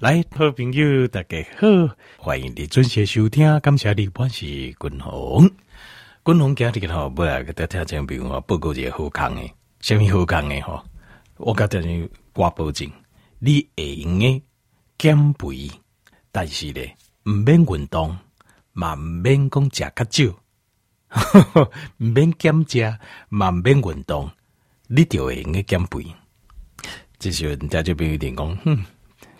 [0.00, 1.66] 来，好朋友大家好，
[2.18, 3.58] 欢迎你准时收听。
[3.58, 5.50] 感谢你，我是君鸿。
[6.24, 10.80] 君鸿今日吼，不来给大家听，比如说报告一个好康诶，什么好康诶吼？
[11.38, 11.88] 我甲大家
[12.32, 12.88] 挂保证，
[13.40, 14.40] 你会用诶
[14.98, 15.68] 减肥，
[16.30, 16.96] 但是咧，
[17.26, 18.16] 毋免运动，
[18.74, 20.06] 嘛毋免讲食较
[21.10, 21.62] 少，
[21.98, 22.98] 毋免减食，
[23.30, 24.30] 嘛毋免运动，
[24.86, 26.06] 你就会用诶减肥。
[27.18, 28.84] 这时候人家就变有点讲，哼，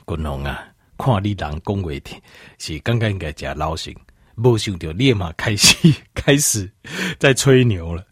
[0.09, 0.66] 君龙啊，
[0.96, 2.22] 看你人讲话的，
[2.57, 3.94] 是刚刚应该食老实，
[4.36, 6.72] 无想到立马开始开始
[7.18, 8.03] 在吹牛了。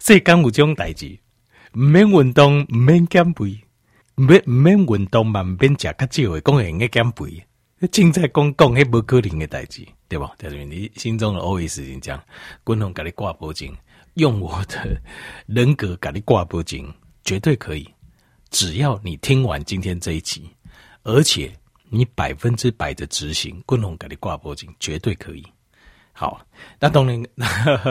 [0.00, 1.18] 世间有种代志。
[1.74, 3.60] 毋免运动，毋免减肥，
[4.16, 7.44] 毋免毋免运动嘛，毋免食较少诶，讲会用个减肥，
[7.90, 10.32] 正在讲讲迄无可能诶代志，对吧？
[10.38, 12.22] 就是你心中的 OS 是这样，
[12.64, 13.68] 君龙甲你挂保证，
[14.14, 15.02] 用我的
[15.46, 16.80] 人格甲你挂保证，
[17.24, 17.92] 绝对可以。
[18.50, 20.48] 只要你听完今天这一集，
[21.04, 21.52] 而且
[21.88, 25.44] 你百分之百的执行，君鸿甲你挂脖颈，绝对可以。
[26.12, 26.40] 好，
[26.78, 27.22] 那当然，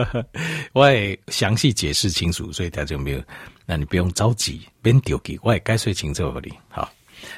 [0.73, 3.23] 我也详细解释清楚，所以大家没有，
[3.65, 6.89] 那你不用着急，别着急，我也解释清楚给你，好，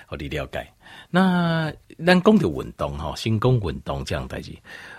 [0.05, 0.65] 好你了解。
[1.09, 1.73] 那
[2.05, 4.55] 咱讲的运动哈，先讲运动这样代志，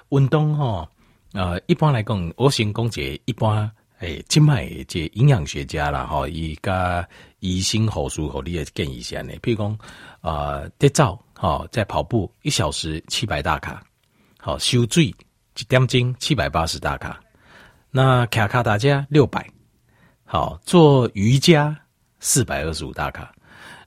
[0.08, 0.88] 运动哈，
[1.32, 7.08] 呃，一般来讲，我先讲这一般，诶，今麦这营养学家啦，吼，伊甲
[7.40, 9.78] 医生护士和你也建议下呢，譬如讲，
[10.20, 13.82] 呃，得早，哈，在跑步一小时七百大卡，
[14.38, 15.14] 好，修水。
[15.58, 17.18] 一点钟七百八十大卡，
[17.90, 19.48] 那卡卡达加六百，
[20.22, 21.74] 好，做瑜伽
[22.20, 23.34] 四百二十五大卡，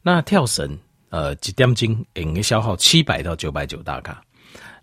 [0.01, 0.75] 那跳绳
[1.09, 4.19] 呃一点钟应该消耗七百到九百九大卡，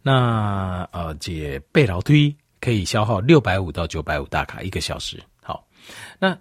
[0.01, 5.67] 那呃这背楼梯可以消耗六百五到九百五大卡一个小时，好，
[6.19, 6.37] 那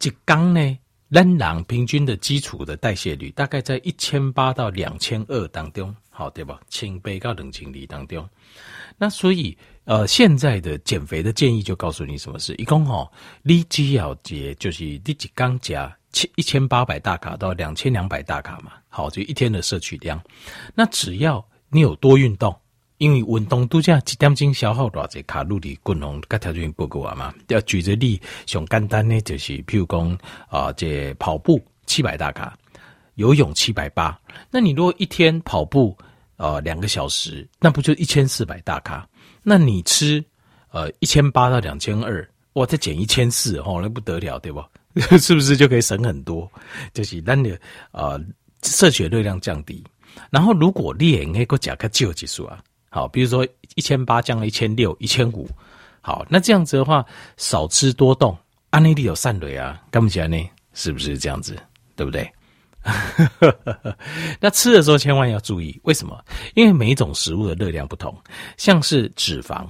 [0.00, 6.60] 一缸呢，人人平均的基础的代谢率大概在一千八到两千二当中，好对吧？
[6.68, 8.28] 千倍到两千里当中，
[8.98, 9.56] 那所以。
[9.84, 12.54] 呃，现在的减肥的建议就告诉你什么事。
[12.54, 13.10] 一共哈，
[13.42, 20.22] 你只要节就是你一刚加千一千八百大卡到两千两百大卡嘛，好，就一天的摄取量。
[20.72, 22.56] 那只要你有多运动，
[23.02, 27.34] 因为运动度假一点钟消耗多少卡路里，均衡该条件报告啊嘛。
[27.48, 30.16] 要举个例，上简单呢，就是譬如讲
[30.48, 32.56] 啊，这跑步七百大卡，
[33.16, 34.16] 游泳七百八。
[34.52, 35.98] 那你如果一天跑步
[36.36, 39.04] 呃两个小时，那不就一千四百大卡？
[39.42, 40.24] 那你吃，
[40.70, 44.68] 呃，一千八到两千二，哇，再减一千四，哦，那不得了，对吧？
[45.18, 46.48] 是不是就可以省很多？
[46.94, 47.52] 就是让你
[47.90, 48.20] 呃
[48.62, 49.82] 摄取热量降低。
[50.30, 52.62] 然后如果你也能够加个旧技术啊，
[52.92, 53.44] 好，比如说
[53.74, 55.48] 一千八降了一千六、一千五，
[56.02, 57.02] 好，那这样子的话，
[57.38, 58.36] 少吃多动，
[58.68, 60.36] 安内利有善类啊，干不起来呢？
[60.74, 61.56] 是不是这样子？
[61.96, 62.30] 对不对？
[64.40, 66.22] 那吃的时候千万要注意，为什么？
[66.54, 68.14] 因为每一种食物的热量不同，
[68.58, 69.66] 像是脂肪，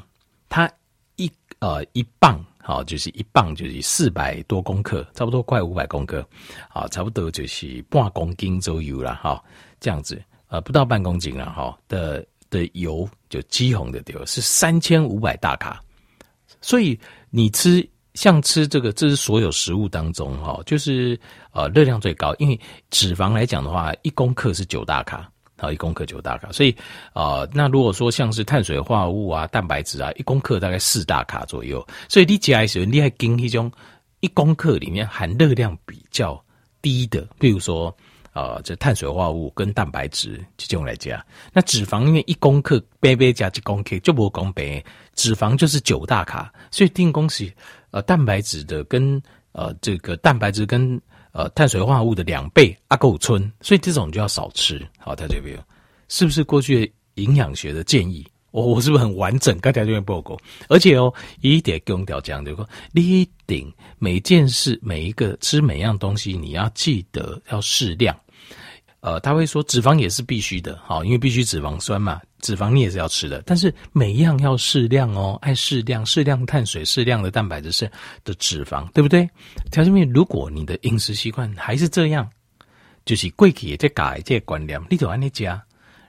[0.49, 0.69] 它
[1.15, 6.27] 一呃一磅，好，就是一磅就是四百多公克，差不多快五百公克，
[6.69, 9.41] 好，差不多就是半公斤左右了，哈，
[9.79, 15.83] 这样子，呃，不到半公斤了，哈的的油就肌红的油是三千五百大卡，
[16.61, 16.97] 所以
[17.31, 17.85] 你吃。
[18.15, 21.19] 像吃这个，这是所有食物当中哈，就是
[21.51, 22.35] 呃热量最高。
[22.39, 22.61] 因为
[22.91, 26.53] 脂肪来讲的话，一公克是九大卡，好，一公克九大卡。
[26.53, 26.77] 所以
[27.15, 31.83] 呃，那如果说像是碳水化合物啊、蛋白质啊，一公克大概四大卡左右。
[32.07, 33.73] 所以你吃的时候，你还跟一种
[34.21, 36.39] 一公克里面含热量比较
[36.83, 37.97] 低的，比如说
[38.33, 44.83] 呃，这碳水化合物跟蛋白质这种来加，那脂肪因为一公克杯杯加一公克就不公杯，
[45.15, 47.53] 脂肪就是九大卡，所以定公式。
[47.91, 49.21] 呃，蛋白质的跟
[49.53, 50.99] 呃这个蛋白质跟
[51.33, 54.81] 呃碳水化合物的两倍阿够村，所以这种就要少吃。
[54.97, 55.59] 好，大家有没有？
[56.09, 58.27] 是不是过去营养学的建议？
[58.51, 59.59] 我、我是不是很完整？
[59.61, 60.39] 刚才这边报告，
[60.69, 68.19] 而且哦，一点跟调讲就说，你一定每件事每一个吃每样东西，你要记得要适量。
[69.03, 77.91] 呃，他会说脂肪也是必须的，好，因为必须脂肪酸嘛，脂肪你也是要吃的，但是每一样要适量哦，爱适量，适量碳水，适量的蛋白质，是
[78.23, 79.29] 的脂肪，对不对？
[79.73, 82.31] 条件面，如果你的饮食习惯还是这样，
[83.05, 85.61] 就是贵体也在改这观念，你走安那家，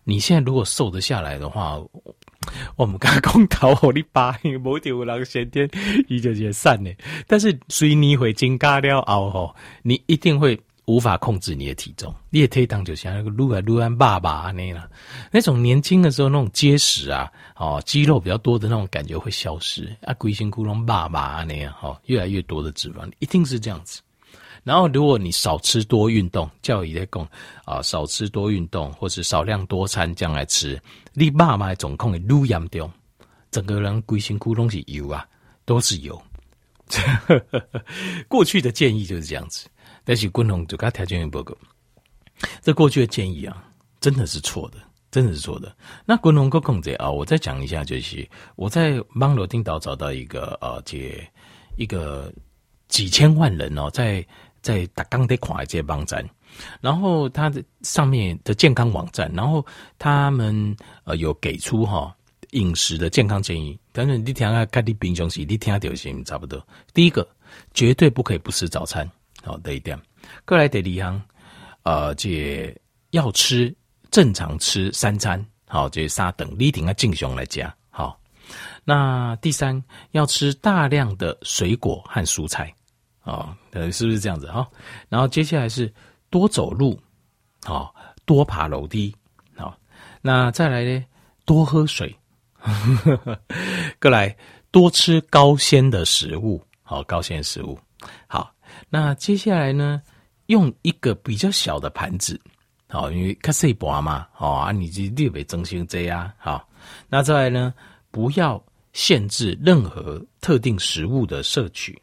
[0.03, 1.79] 你现在如果瘦得下来的话，
[2.77, 5.67] 我们刚刚讲头好你爸，因为某条人先天
[6.07, 6.91] 伊就也散呢，
[7.25, 10.55] 但是随你会增加了后吼，你一定会。
[10.85, 14.89] 无法控制你的体重，你也可以当就像那个撸啊撸啊爸爸那样，
[15.31, 24.01] 那种年轻的时候那种结实啊，哦，肌肉比较多的那种感觉会消失啊，龟形窟窿爸爸那样，哈，越来越多的脂肪，一定是这样子。
[24.63, 27.27] 然后如果你少吃多运动，教育在讲
[27.65, 30.81] 啊，少吃多运动，或是少量多餐这样来吃，
[31.13, 32.91] 你妈妈总控的乳严重，
[33.51, 35.25] 整个人规身躯都是油啊，
[35.65, 36.21] 都是油。
[38.27, 39.67] 过去的建议就是这样子，
[40.03, 41.55] 但是滚龙就给他调整一报告，
[42.61, 43.63] 这过去的建议啊，
[43.99, 44.77] 真的是错的。
[45.13, 45.71] 真的是错的。
[46.05, 51.23] 那滚龙哥控制啊，我再讲一下，就是我在网络听到找到一个呃，这
[51.77, 52.33] 一个
[52.87, 54.25] 几千万人哦，在
[54.63, 56.27] 在打钢的跨这些网站，
[56.81, 59.63] 然后它的上面的健康网站，然后
[59.99, 62.15] 他们呃有给出哈、哦、
[62.49, 63.79] 饮食的健康建议。
[63.91, 66.59] 但是你听下，看你平常时你听下就行，差不多。
[66.91, 67.27] 第一个，
[67.75, 69.07] 绝对不可以不吃早餐，
[69.43, 69.99] 好，这一点。
[70.45, 71.21] 过来第二项，
[71.83, 72.75] 呃，这
[73.11, 73.75] 要吃。
[74.11, 78.21] 正常吃三餐，好，这三等你一定要正常来加好。
[78.83, 82.71] 那第三，要吃大量的水果和蔬菜，
[83.23, 84.69] 啊，呃，是不是这样子哈？
[85.09, 85.91] 然后接下来是
[86.29, 87.01] 多走路，
[87.63, 87.91] 好，
[88.23, 89.15] 多爬楼梯，
[89.55, 89.75] 好。
[90.21, 91.03] 那再来呢，
[91.43, 92.15] 多喝水，
[93.99, 94.37] 过来
[94.69, 97.79] 多吃高纤的食物，好，高纤食物，
[98.27, 98.52] 好。
[98.93, 99.99] 那接下来呢，
[100.45, 102.39] 用一个比较小的盘子。
[102.87, 106.69] 好，因为较细盘嘛，好啊，你就列为中心这样，好，
[107.09, 107.73] 那再来呢，
[108.11, 111.99] 不要限制任何特定食物的摄取，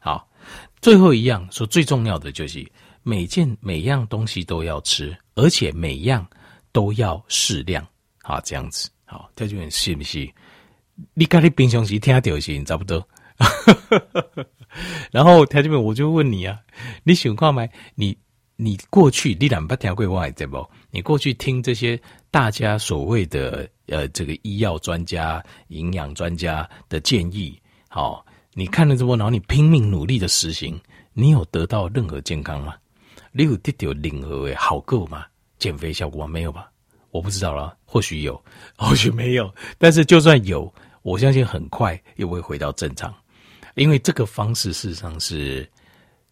[0.00, 0.30] 好，
[0.80, 2.64] 最后一样说最重要的就是
[3.02, 6.24] 每件每样东西都要吃，而且每样
[6.70, 7.84] 都要适量，
[8.22, 10.32] 好，这样子，好，这就很是不是？
[11.14, 13.04] 你看你平常时听到是差不多，
[15.10, 16.58] 然后条这边我就问你啊，
[17.04, 17.66] 你喜欢看吗？
[17.94, 18.16] 你？
[18.60, 20.68] 你过去你两不条规外对不？
[20.90, 21.96] 你过去听这些
[22.28, 27.56] 大家所谓的呃这个医药专家、营养专家的建议，
[27.88, 30.76] 好，你看了这么，然后你拼命努力的实行，
[31.12, 32.74] 你有得到任何健康吗？
[33.30, 35.24] 你有得到任何的好够吗？
[35.60, 36.32] 减肥效果吗？
[36.32, 36.68] 没有吧？
[37.12, 38.42] 我不知道了，或许有，
[38.76, 39.54] 或许没有。
[39.78, 43.14] 但是就算有，我相信很快又会回到正常，
[43.78, 45.68] 因为这个方式事实上是。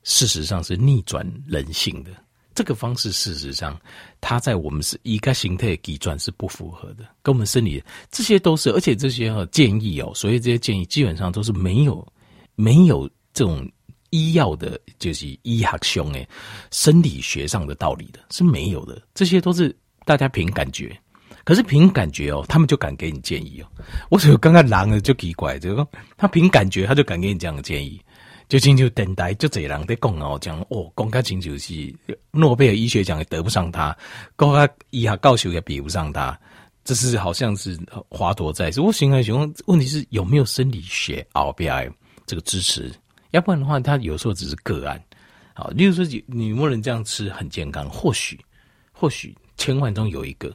[0.09, 2.13] 事实上是逆转人性的
[2.55, 3.77] 这个方式，事实上
[4.21, 12.07] 它在我们是一个形态的计转是不符合的，跟我们生理这些都是，而且这些建议哦，所以这些建议基本上都是没有
[12.55, 13.69] 没有这种
[14.11, 16.29] 医药的，就是医学上诶
[16.71, 19.03] 生理学上的道理的，是没有的。
[19.13, 20.97] 这些都是大家凭感觉，
[21.47, 23.67] 可是凭感觉哦，他们就敢给你建议哦。
[24.11, 28.03] 我觉得刚刚狼的就奇怪，这个他凭感觉他就敢给你这样的建议。
[28.49, 31.95] 就亲就等待，就这人在讲哦，讲哦，讲个亲就是
[32.33, 33.97] 诺贝尔医学奖也得不上他，
[34.37, 36.37] 讲个医学教授也比不上他，
[36.83, 37.79] 这是好像是
[38.09, 38.81] 华佗在世。
[38.81, 41.93] 我现在想问题是有没有生理学 RBI
[42.27, 42.93] 这个支持？
[43.31, 45.01] 要不然的话，他有时候只是个案。
[45.55, 48.37] 好，例如说女牧人这样吃很健康，或许
[48.93, 50.53] 或许千万中有一个。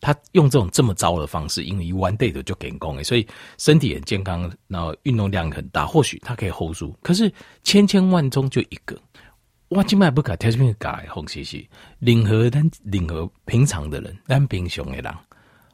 [0.00, 3.26] 他用这种这么糟的方式，因为一 one day 的就给功，所以
[3.58, 6.96] 身体很健康，然后运动量很大，或许他可以 hold 住。
[7.02, 7.30] 可是
[7.62, 8.98] 千千万中就一个，
[9.68, 9.84] 哇！
[9.84, 11.68] 今麦不改，条件改，红兮兮。
[11.98, 15.14] 领和但领和平常的人，但平常的人，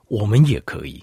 [0.09, 1.03] 我们也可以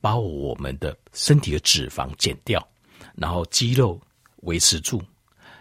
[0.00, 2.66] 把我们的身体的脂肪减掉，
[3.14, 4.00] 然后肌肉
[4.44, 5.00] 维持住，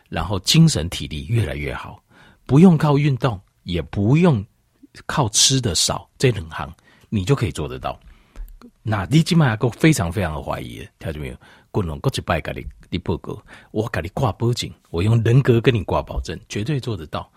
[0.08, 2.02] 然后精神体力越来越好，
[2.46, 4.44] 不用靠运动，也不用
[5.06, 6.74] 靠吃的少，这两行。
[7.14, 8.00] 你就可以做得到。
[8.82, 11.36] 那你今麦个非常非常的怀疑，听见没有？
[11.70, 13.40] 滚龙过去拜给你，你不够，
[13.72, 17.30] 我给你挂保证，我用人格跟你挂保证，绝对做得到。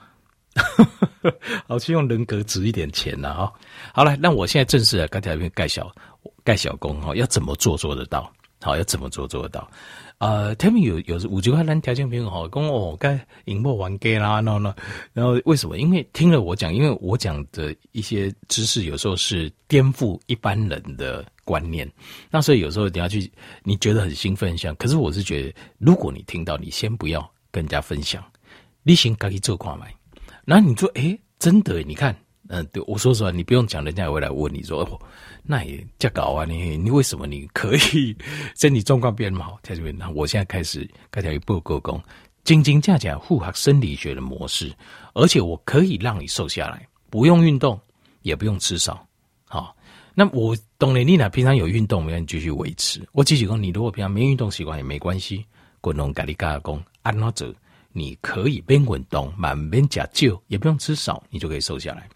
[1.66, 3.52] 好，去用人格值一点钱了啊！
[3.92, 5.92] 好了，那我现在正式的跟大家介绍
[6.44, 8.32] 盖小工哈，要怎么做做得到？
[8.64, 9.70] 好，要怎么做做得到？
[10.18, 14.74] 呃，他们有有五句话，咱条件平好，跟我该引爆玩 gay 啦，然后呢，
[15.12, 15.76] 然后为什么？
[15.76, 21.86] 因为听了我讲，因为我讲的一些知识有时候是颠覆一般人的观念，
[22.30, 23.30] 那所以有时候你要去，
[23.64, 28.24] 你觉得很兴奋，像，可是我是觉得，如果你听到，你先不要跟人家分享，
[28.82, 29.94] 你先自己做看买，
[30.46, 32.16] 然后你说，诶，真的，你看。
[32.48, 35.00] 嗯，对，我说实话，你不用讲，人家也会来问你说，哦，
[35.42, 38.14] 那也这搞啊，你你为什么你可以
[38.54, 39.58] 身体状况变那么好？
[39.62, 41.98] 在这边，那我现在开始开始一步沟工，
[42.44, 44.70] 真真正正符合生理学的模式，
[45.14, 47.80] 而且我可以让你瘦下来，不用运动，
[48.20, 49.06] 也不用吃少。
[49.46, 49.74] 好，
[50.14, 53.00] 那我懂了，你呢平常有运动，我让你继续维持。
[53.12, 55.46] 我继续讲，你如果平常没运动习惯也没关系，
[55.80, 57.50] 滚龙咖喱加工按哪走，
[57.92, 62.06] 你可以边运动，慢边加酒，也不用吃少，你就可以瘦下来。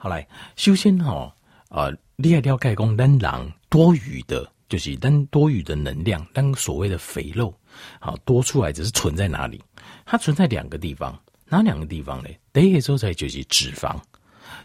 [0.00, 0.24] 好来，
[0.54, 1.34] 首先哈，
[1.70, 7.52] 呃，你要了解讲，咱人多余的就是当多余的能量，当所谓的肥肉，
[7.98, 9.60] 好多出来只是存在哪里？
[10.06, 12.28] 它存在两个地方，哪两个地方呢？
[12.52, 14.00] 第一个所在就是脂肪，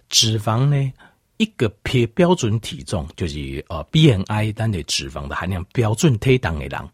[0.07, 0.93] 脂肪呢，
[1.37, 6.89] 一个撇标准体重就是呃 BMI 单的脂肪的含量标准推档的人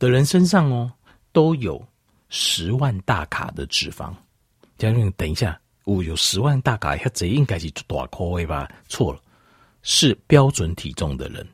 [0.00, 0.92] 的人身上哦，
[1.30, 1.80] 都有
[2.30, 4.12] 十万大卡的脂肪。
[4.76, 8.68] 嘉宾，等一下，我有十万大卡，他贼应该是大口味吧？
[8.88, 9.20] 错了，
[9.82, 11.46] 是标准体重的人。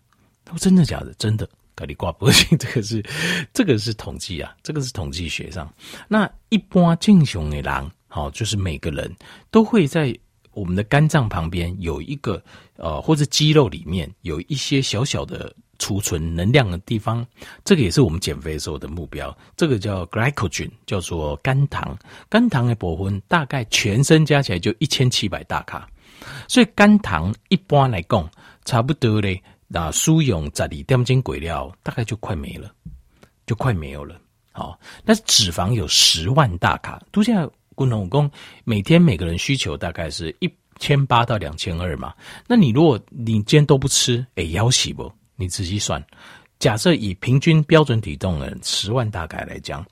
[0.42, 1.12] 他说真的假的？
[1.18, 1.46] 真的，
[1.76, 2.56] 咖喱挂不行。
[2.56, 3.04] 这个是，
[3.52, 5.70] 这个是统计啊，这个是统计学上。
[6.08, 9.14] 那一般正常的人，好，就是每个人
[9.50, 10.18] 都会在
[10.52, 12.42] 我们的肝脏旁边有一个
[12.76, 17.26] 呃，或者肌肉里面有一些小小的储存能量的地方。
[17.64, 19.36] 这个也是我们减肥时候的目标。
[19.56, 21.96] 这个叫 glycogen，叫做肝糖。
[22.28, 25.88] 肝糖的部分大概全身加起来就一千七百大卡，
[26.48, 28.30] 所以肝糖一般来讲，
[28.64, 29.42] 差不多嘞。
[29.74, 32.70] 那输用在里点进鬼料，大概就快没了，
[33.46, 34.20] 就快没有了。
[34.52, 38.30] 好，那脂肪有十万大卡，都现在滚龙工
[38.64, 42.12] 每天每个人需求大概是一千八到两千二嘛。
[42.46, 45.10] 那你如果你今天都不吃，哎，要死不？
[45.42, 46.00] 你仔细算，
[46.60, 49.84] 假设以平均标准体重的人十万大概来讲，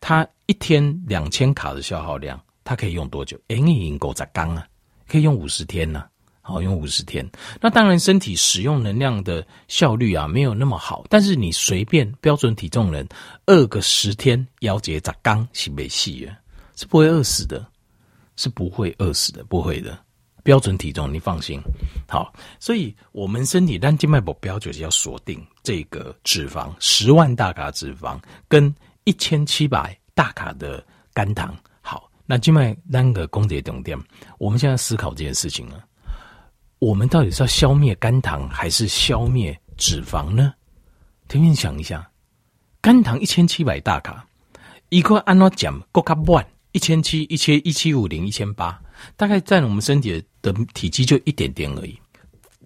[0.00, 3.38] 他一天两千卡的消耗量，他可以用多久？
[3.48, 4.66] 哎，你已经够在缸啊，
[5.06, 6.06] 可以用五十天呢。
[6.40, 7.26] 好，用五十天，
[7.60, 13.06] 那当然身体使用能量的效率啊没有那么好，但是你随便标准体重人
[13.44, 16.36] 饿个十天，腰节砸缸是没戏啊，
[16.76, 17.66] 是不会饿死的，
[18.36, 19.98] 是不会饿死的，不会的。
[20.44, 21.60] 标准体重你放心。
[22.06, 28.72] 好，所以我们身体单静脉搏标就是要锁定这个脂肪，十万大卡脂肪跟
[29.02, 31.56] 一千七百大卡的肝糖。
[31.80, 33.98] 好，那静脉单个攻击重点，
[34.38, 35.82] 我们现在思考这件事情了。
[36.78, 40.52] 我们到底是要消灭肝糖还是消灭脂肪呢？
[41.26, 42.06] 听听想一下，
[42.82, 44.26] 肝糖一千七百大卡，
[44.90, 48.78] 一个按照讲够卡万一千七一千一七五零一千八，
[49.16, 51.98] 大概占我们身体的体积就一点点而已。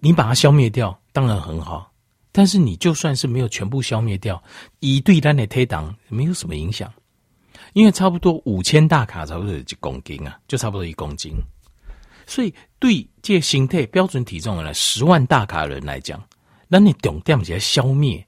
[0.01, 1.91] 你把它消灭掉，当然很好。
[2.31, 4.41] 但是你就算是没有全部消灭掉，
[4.79, 6.91] 一对单的推挡没有什么影响，
[7.73, 11.33] 因为差不多五千大卡差不多一公斤啊，就差不多一公斤。
[12.27, 16.23] 所以，对这形态标准体重的人，十万大卡的人来讲，
[16.67, 18.23] 那你重点是要消灭，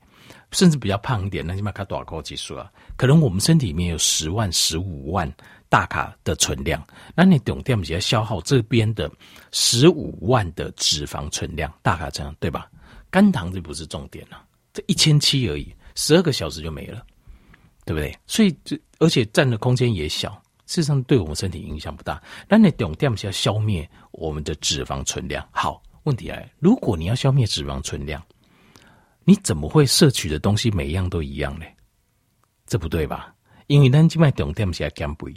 [0.51, 2.69] 甚至比较胖一点，那起码卡多少高技术啊？
[2.97, 5.31] 可能我们身体里面有十万、十五万
[5.71, 6.85] 大卡的存量，
[7.15, 9.09] 那你重点是要消耗这边的
[9.53, 12.69] 十五万的脂肪存量，大卡这样对吧？
[13.09, 17.01] 肝糖这不是重点啊，这一千七而已，十二个小时就没了，
[17.85, 18.13] 对不对？
[18.27, 20.31] 所以这而且占的空间也小。
[20.67, 22.21] 事实上，对我们身体影响不大。
[22.49, 25.47] 但你重点是要消灭我们的脂肪存量。
[25.51, 28.21] 好，问题来，如果你要消灭脂肪存量，
[29.23, 31.65] 你怎么会摄取的东西每一样都一样呢？
[32.65, 33.33] 这不对吧？
[33.67, 35.33] 因为咱今麦重点是要减肥，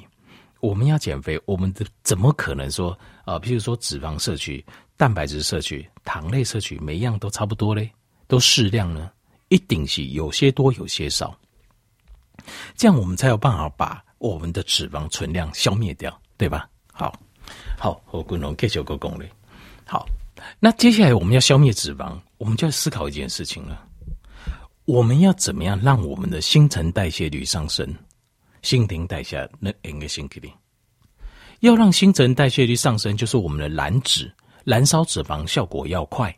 [0.65, 3.39] 我们要减肥，我们的怎么可能说啊？
[3.39, 4.65] 譬如说脂肪摄取、
[4.97, 7.91] 蛋白质摄取、糖类摄取，每一样都差不多嘞，
[8.27, 9.11] 都适量呢？
[9.49, 11.39] 一定是有些多，有些少，
[12.77, 14.03] 这样我们才有办法把。
[14.19, 16.67] 我们的脂肪存量消灭掉，对吧？
[16.91, 17.13] 好，
[17.79, 19.29] 好，我滚龙 K 九个功率。
[19.85, 20.07] 好，
[20.59, 23.87] 那接下来我们要消灭脂肪，我们就要思考一件事情了：
[24.87, 27.95] 我们要怎么样让我们的新陈代谢率上升？
[28.65, 30.53] 新陈代谢那应该先给你。
[31.61, 36.37] 要让新陈代谢率上升，就是我们的燃脂、燃烧脂肪效果要快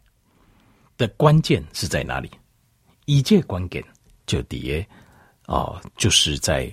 [0.99, 2.31] 的关键是在哪里？
[3.07, 3.83] 一切关键
[4.27, 4.87] 就底下
[5.47, 6.71] 哦，就是在。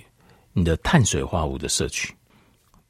[0.56, 2.14] 你的碳水化合物的摄取，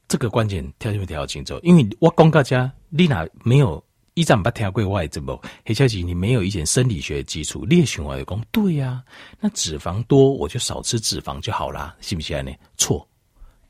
[0.07, 1.59] 这个关键条件条清楚。
[1.63, 3.83] 因为我讲大家，丽娜没有
[4.15, 9.03] 一站把跳过外这么黑小姐，你没有一点生理学基础，列循环的功，对呀、
[9.41, 12.53] 那脂肪多，我就少吃脂肪就好啦，信不信呢？
[12.77, 13.07] 错，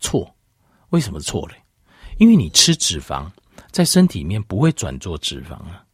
[0.00, 0.34] 错，
[0.90, 1.54] 为什么错嘞？
[2.18, 3.26] 因为你吃脂肪，
[3.70, 5.84] 在身体里面不会转做脂肪啊，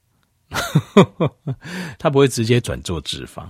[1.96, 3.48] 它不会直接转做脂肪。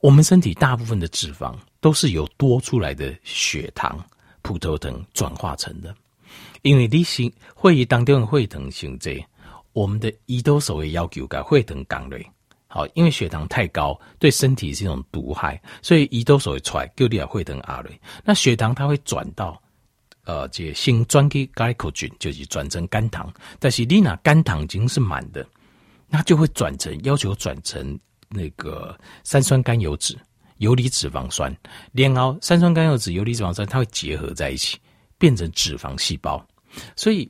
[0.00, 3.98] 我们身体大部分的脂肪都是由多出来的血糖、
[4.42, 5.94] 葡萄糖转化成的。
[6.62, 9.24] 因为例行会议当中的会糖性质，
[9.72, 12.18] 我们的胰岛素的要求改血糖降了。
[12.66, 17.90] 好，因为血糖太高对身体是一种毒害，所以胰岛素会出来，就你要血糖压了。
[18.24, 19.60] 那血糖它会转到
[20.24, 25.46] 呃，这新转给 glycogen 就是转成肝糖，但是你那肝糖已经是满的，
[26.08, 27.98] 那就会转成要求转成。
[28.30, 28.94] 那个
[29.24, 30.14] 三酸甘油酯、
[30.58, 31.50] 游离脂肪酸，
[31.94, 34.76] 然后三酸甘油酯、游离脂肪酸，它会结合在一起，
[35.16, 36.46] 变成脂肪细胞。
[36.94, 37.26] 所以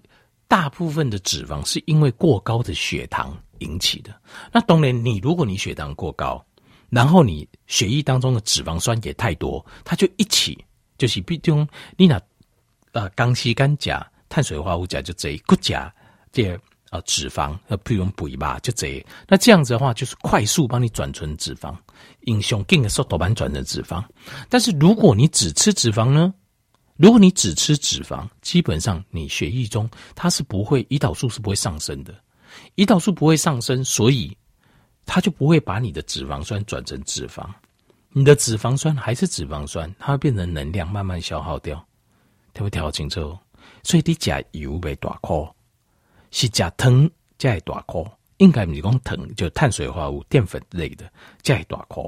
[0.48, 4.18] 大部分的脂肪是因为过高的血糖引起的。
[4.50, 6.42] 那当然，你如果你血糖过高，
[6.88, 10.58] 然后你血液当中的脂肪酸也太多，它就一起
[10.96, 11.66] 就是比如
[11.98, 12.18] 你那
[12.92, 15.94] 呃刚吸干钾碳水化合物钾就这骨钾
[16.32, 16.58] 这
[16.90, 21.76] 呃脂肪呃不用补一把就这，那这样子的话就是快速帮你转成脂肪，
[22.20, 24.02] 英雄劲的时候多半转成脂肪。
[24.48, 26.32] 但是如果你只吃脂肪呢？
[26.98, 32.14] 如果你只吃脂肪，基本上你血液中它是不会胰岛素是不会上升的，
[32.76, 34.36] 胰岛素不会上升，所以。
[35.10, 37.48] 它就不会把你的脂肪酸转成脂肪，
[38.10, 41.82] 你的脂肪酸还是脂肪酸，它会变成能量慢慢消耗掉，
[42.52, 43.34] 听不听清楚？
[43.82, 45.50] 所以你吃油被大颗，
[46.30, 48.04] 是吃糖才大颗，
[48.36, 51.10] 应该不是讲糖，就碳水化合物、淀粉类的
[51.42, 52.02] 才大颗。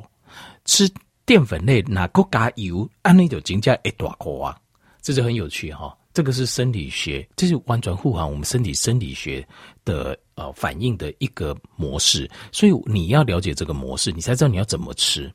[0.67, 0.87] 吃
[1.25, 4.61] 淀粉类哪个加油，按那就真正会大颗啊，
[5.01, 5.97] 这就很有趣哈。
[6.13, 9.47] 这个是生理学，这是完全符合我们身体生理学
[9.85, 15.33] 的呃反应的一个模式，所以你要了解这个模式，你才知道你要怎么吃。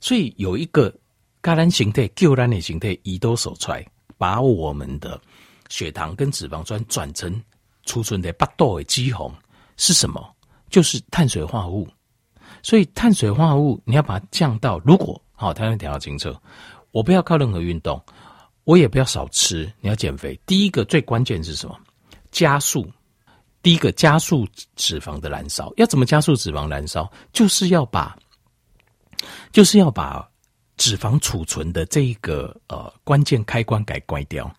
[0.00, 0.90] 所以有一个
[1.42, 3.86] 橄榄形态、救兰的形态，胰岛素出来，
[4.16, 5.20] 把我们的
[5.68, 7.42] 血糖跟脂肪酸转成
[7.84, 9.30] 储存的八道的肌红
[9.76, 10.34] 是什么？
[10.70, 11.86] 就是碳水化合物。
[12.62, 16.34] 所以碳水化合物你要把它降到，如果好，它要调清楚，
[16.90, 18.02] 我不要靠任何运动。
[18.66, 20.38] 我也不要少吃，你要减肥。
[20.44, 21.78] 第一个最关键是什么？
[22.32, 22.84] 加速。
[23.62, 24.44] 第一个加速
[24.74, 25.72] 脂肪的燃烧。
[25.76, 27.08] 要怎么加速脂肪燃烧？
[27.32, 28.18] 就是要把，
[29.52, 30.28] 就是要把
[30.76, 34.52] 脂肪储存的这一个呃关键开关给关掉。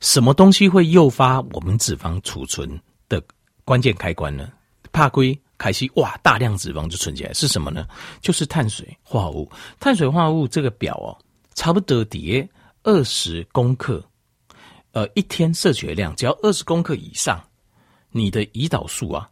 [0.00, 3.20] 什么东西会诱发我们脂肪储存的
[3.64, 4.52] 关键开关呢？
[4.92, 7.88] 怕龟开西哇，大量脂肪就存起来，是什么呢？
[8.20, 9.50] 就是碳水化合物。
[9.80, 11.10] 碳水化合物这个表哦，
[11.56, 12.48] 差不多底。
[12.88, 14.02] 二十公克，
[14.92, 17.38] 呃，一天摄取的量只要二十公克以上，
[18.10, 19.28] 你的胰岛素啊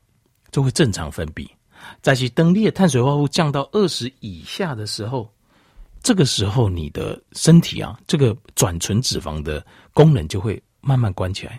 [0.50, 1.48] 就会正常分泌。
[2.02, 5.26] 在其等你的碳水化合物降到二十以下的时候，
[6.02, 11.58] 这个时候你的身体啊，这个转存脂肪的功能就会慢慢关起来。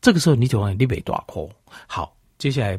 [0.00, 1.48] 这个时候你就会立北大颗。
[1.86, 2.76] 好，接下来，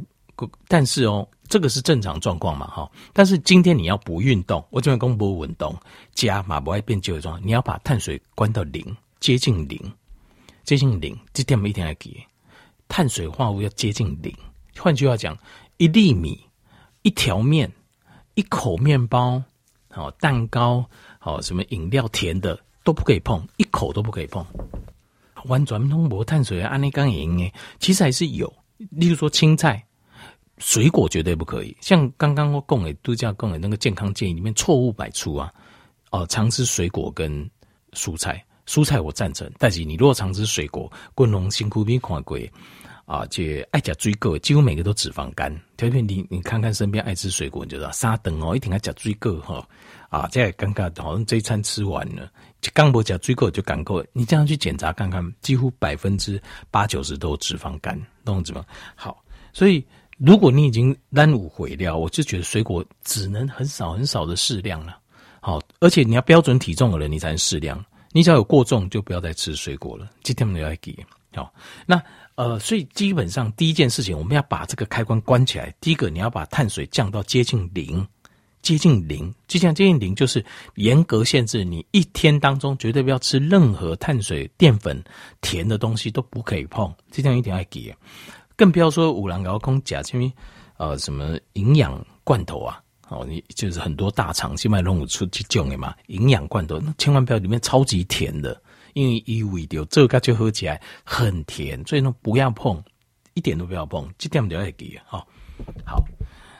[0.67, 2.89] 但是哦，这个是正常状况嘛，哈。
[3.13, 5.75] 但是今天你要不运动，我这边公布运动
[6.13, 8.83] 加马不爱变旧的状，你要把碳水关到零，
[9.19, 9.79] 接近零，
[10.63, 12.15] 接近零，这点每一天来给
[12.87, 14.35] 碳水化合物要接近零。
[14.77, 15.37] 换句话讲，
[15.77, 16.39] 一粒米、
[17.03, 17.71] 一条面、
[18.33, 19.41] 一口面包、
[19.89, 20.83] 好蛋糕、
[21.19, 24.43] 好什么饮料、甜的都不可以碰，一口都不可以碰。
[25.45, 28.51] 完全通无碳水啊，安尼刚赢诶，其实还是有，
[28.89, 29.85] 例如说青菜。
[30.63, 35.51] 水果绝对不可以，像刚刚我讲的度假讲的那个健康建议里面错误百出啊！
[36.09, 37.47] 哦，常吃水果跟
[37.91, 42.49] 蔬菜，蔬菜我赞成，但是你如果常吃水果，滚龙辛苦比看贵
[43.03, 45.53] 啊，这爱吃水果，几乎每个都脂肪肝。
[45.75, 49.67] 特别你你看看身边爱吃水果，你就知道沙等哦，一定要吃水果哈
[50.07, 50.29] 啊！
[50.31, 52.31] 这尴尬，好像这一餐吃完了，
[52.73, 58.63] 刚不吃水果就赶够，你这样去检查看看，几乎百分之八九十都脂肪肝，懂脂肪。
[58.95, 59.21] 好，
[59.51, 59.85] 所以。
[60.25, 64.97] 如果你已经耽误毁掉，我就觉得水果只能很少很少的适量了。
[65.41, 67.83] 好，而且你要标准体重的人，你才能适量。
[68.13, 70.09] 你只要有过重，就不要再吃水果了。
[70.23, 70.97] 今天我们要给
[71.35, 71.53] 好，
[71.85, 72.01] 那
[72.35, 75.75] 呃，所以基本上第一件事情，我们要把这个开关关起来。
[75.81, 78.07] 第一个，你要把碳水降到接近零，
[78.61, 85.03] 接近零，就像接近零，就是严格限制你一天当中绝对不要吃任何碳水、淀粉、
[85.41, 86.93] 甜的东西都不可以碰。
[87.11, 87.93] 这样一定要给。
[88.55, 90.31] 更不要说五郎高空假，因为
[90.77, 98.59] 呃什么营养罐头啊，哦，你就是很多大厂去卖弄不出去种的嘛，营养罐头，那千万不要里面超级甜的，
[98.93, 102.81] 因为一味丢这个就喝起来很甜，所以呢不要碰，
[103.33, 105.25] 一点都不要碰，这点都要给哈。
[105.85, 106.03] 好，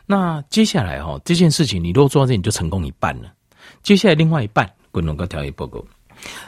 [0.06, 3.34] 那接下来哈这件事情，你如果做到这，你就成功一半了。
[3.82, 5.84] 接下来另外一半，滚龙哥调理报告，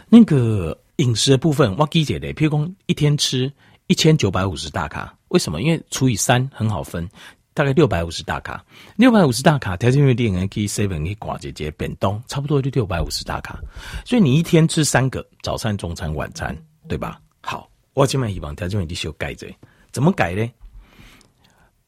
[0.09, 3.51] 那个饮食的部分，我记起来，譬如说一天吃
[3.87, 5.15] 一千九百五十大卡。
[5.35, 5.61] 为什么？
[5.61, 7.05] 因为除以三很好分，
[7.53, 8.63] 大概六百五十大卡。
[8.95, 13.59] 六百五十大卡，条件会令人可以 seven 可以寡姐姐变动，差不多就六百五十大卡。
[14.05, 17.19] 所以你一天吃三个早餐、中餐、晚餐，对吧？
[17.41, 19.45] 好，我今晚希望条件你修改着，
[19.91, 20.49] 怎么改呢？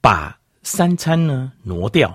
[0.02, 2.14] 把三餐呢挪掉，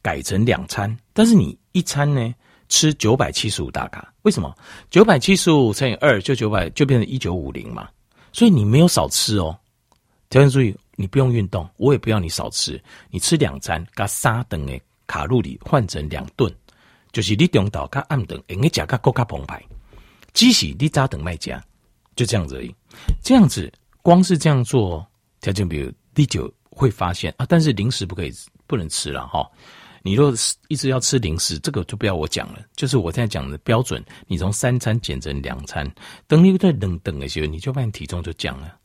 [0.00, 2.32] 改成两餐，但是你一餐呢
[2.68, 4.14] 吃九百七十五大卡。
[4.22, 4.54] 为什么？
[4.88, 7.88] 九百七十五乘以二就九百，就变成一九五零嘛。
[8.32, 9.58] 所以你没有少吃哦。
[10.30, 12.80] 条件注意，你不用运动，我也不要你少吃。
[13.10, 16.50] 你吃两餐，加三顿的卡路里换成两顿，
[17.10, 19.60] 就是你中岛加暗顿，应该加个够加澎湃。
[20.32, 21.60] 即使你早顿卖加，
[22.14, 22.72] 就这样子而已。
[23.20, 23.70] 这样子，
[24.02, 25.04] 光是这样做，
[25.40, 27.44] 条件比如你就会发现啊。
[27.48, 28.32] 但是零食不可以，
[28.68, 29.44] 不能吃了哈。
[30.02, 32.60] 你若是一直要吃零食，这个就不要我讲了。
[32.76, 35.92] 就是我现在讲的标准，你从三餐减成两餐，
[36.28, 38.76] 等你在冷等的时候，你就发现体重就降了。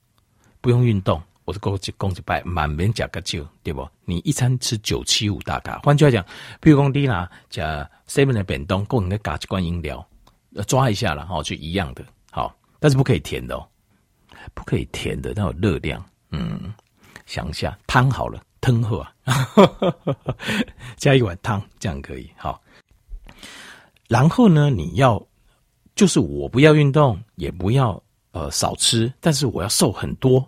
[0.59, 3.87] 不用运动，我是讲一讲一拜，满面加个酒，对不？
[4.03, 6.25] 你一餐吃九七五大卡，换句话讲，
[6.59, 10.05] 比如讲你拿加 seven 的便当，够你的加一罐饮料，
[10.67, 13.67] 抓一下了哈，就一样的，好，但是不可以甜的哦，
[14.55, 16.73] 不可以甜的，那有热量，嗯。
[17.27, 19.11] 想一下，汤好了，汤喝啊，
[20.95, 22.61] 加一碗汤，这样可以好。
[24.07, 25.19] 然后呢，你要
[25.95, 27.99] 就是我不要运动，也不要
[28.31, 30.47] 呃少吃，但是我要瘦很多。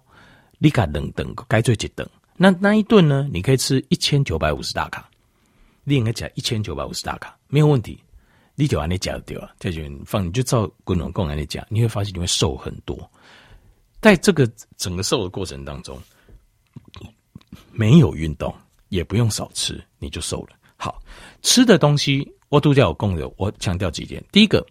[0.58, 2.08] 你敢等等，该最几等？
[2.36, 3.28] 那那一顿呢？
[3.32, 5.10] 你可以吃一千九百五十大卡，
[5.84, 8.00] 你应该讲一千九百五十大卡没有问题。
[8.56, 9.54] 你就按你讲对吧？
[9.60, 12.98] 这就放你就照滚龙贡按你讲，你会发现你会瘦很多。
[14.02, 16.00] 在这个整个瘦的过程当中。
[17.72, 18.54] 没有运动，
[18.90, 20.50] 也不用少吃，你就瘦了。
[20.76, 21.02] 好，
[21.42, 24.66] 吃的东西我都叫我供的，我强调几点：第一个，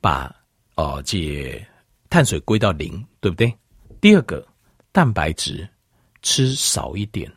[0.00, 0.34] 把
[0.76, 1.60] 呃这
[2.08, 3.52] 碳水归到零，对不对？
[4.00, 4.44] 第二个，
[4.94, 5.68] 蛋白质
[6.22, 7.28] 吃少一点，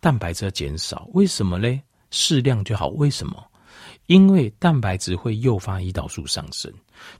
[0.00, 1.80] 蛋白质要减少，为什么呢？
[2.10, 2.88] 适量就好。
[2.88, 3.46] 为什么？
[4.06, 6.68] 因为蛋白质会诱发胰岛素上升，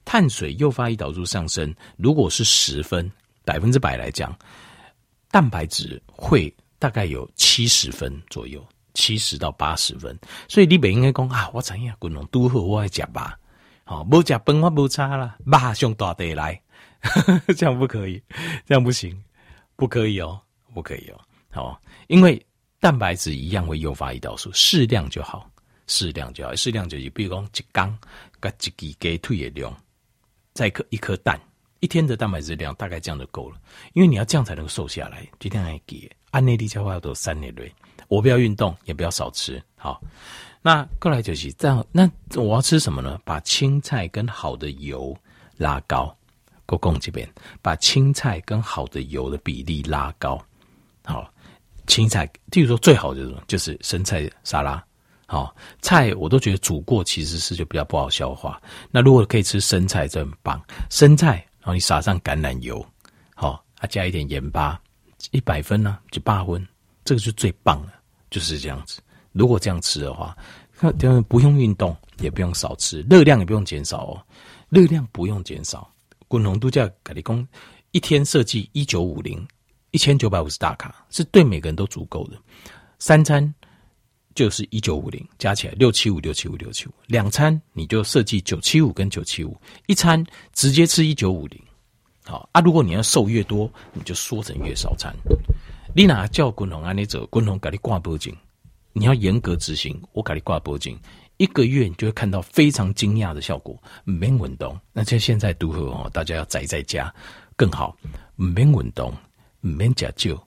[0.05, 3.09] 碳水诱发胰岛素上升，如果是十分，
[3.45, 4.37] 百分之百来讲。
[5.31, 13.39] 蛋白质会大概有七十分左右，七十到八十分，所以你不应该讲啊，我怎样滚龙都好，我爱吃吧，
[13.85, 16.61] 好，不吃饭我不差了，马上大地来，
[17.57, 18.21] 这样不可以，
[18.67, 19.17] 这样不行，
[19.81, 20.39] 不可以哦，
[20.75, 21.19] 不可以哦，
[21.51, 22.39] 好，因为
[22.79, 25.51] 蛋白质一样会诱发胰岛素，适量就好，
[25.87, 27.99] 适量就好，适量就是比如讲一缸
[28.39, 29.75] 跟一支鸡腿的量，
[30.53, 31.41] 再一颗一颗蛋。
[31.79, 33.57] 一天的蛋白质量大概这样就够了，
[33.95, 35.27] 因为你要这样才能瘦下来。
[35.39, 37.75] 今天来给按内力消化都三年内，
[38.09, 39.63] 我不要运动，也不要少吃。
[39.77, 39.99] 好，
[40.61, 41.83] 那过来就是这样。
[41.91, 43.19] 那我要吃什么呢？
[43.25, 45.17] 把青菜跟好的油
[45.57, 46.15] 拉高。
[46.71, 47.29] 国共这边
[47.61, 50.41] 把青菜跟好的油的比例拉高。
[51.05, 51.29] 好，
[51.89, 54.83] 青菜，譬如说最好的就是生菜沙拉。
[55.27, 58.61] 好，菜我都觉得煮过其实是就比较不好消化。
[58.91, 60.61] 那如果可以吃生菜，就很棒。
[60.89, 61.45] 生菜。
[61.63, 62.83] 然后你撒上橄榄油，
[63.35, 64.81] 好，啊，加一点盐巴，
[65.31, 66.67] 一百分呢，就八分，
[67.05, 67.93] 这个就最棒了，
[68.31, 69.03] 就是这样子。
[69.33, 70.35] 如果这样吃的话，
[71.29, 74.23] 不用运动，也不用少吃，热量也不用减少哦，
[74.71, 75.87] 热量不用减少。
[76.31, 77.45] 滚龙度假咖喱工
[77.91, 79.45] 一天设计一九五零，
[79.91, 82.37] 一千九百五十大卡，是对每个人都足够的。
[83.01, 83.53] 三餐
[84.33, 86.93] 就是一九五零，加起来六七五六七五六七五。
[87.09, 91.61] 两餐你就设计九七五跟九七五，一餐直接吃一九五零。
[92.25, 95.13] 好啊，如果你要瘦越多，你就缩成越少餐。
[95.97, 96.93] 你哪叫滚龙啊？
[96.93, 98.33] 你走滚龙给你挂脖颈，
[98.93, 100.01] 你要严格执行。
[100.13, 100.97] 我给你挂脖颈，
[101.41, 103.75] 一个月你就会看到非常惊讶的效果。
[104.05, 106.11] 没运动，那像现在如何哦？
[106.13, 107.13] 大家要宅在家
[107.57, 107.97] 更好。
[108.37, 109.11] 没运动，
[109.63, 110.39] 没假就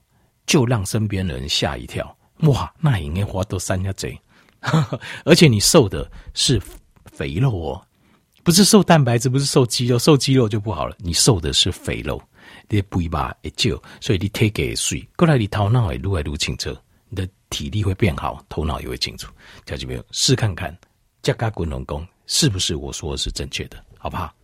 [0.46, 2.16] 就让身边的人吓一跳。
[2.42, 4.16] 哇，那应该花多三下贼，
[5.26, 6.62] 而且你瘦的是
[7.06, 7.86] 肥肉哦，
[8.44, 10.94] 不是瘦蛋白质，不是瘦肌肉，瘦肌肉就不好了。
[11.00, 12.22] 你瘦的是肥肉，
[12.68, 16.80] 你的肥吧也就，所以你体格水过来，你头脑会越来越清澈，
[17.14, 19.32] 你的体力会变好，头脑也会清楚。
[19.68, 20.76] 小姐妹试看看，
[21.22, 24.34] 加加滚龙功是不是我说的是正确的，好不好？